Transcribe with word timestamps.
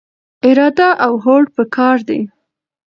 اراده 0.47 0.89
او 1.05 1.13
هوډ 1.23 1.45
پکار 1.55 1.97
دی. 2.07 2.21